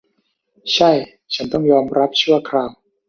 [0.73, 0.91] ใช่
[1.33, 2.71] ฉันต้องยอมรับชั่วคราว